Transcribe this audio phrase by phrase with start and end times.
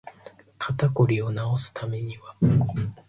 [0.57, 2.35] 肩こりを治すためには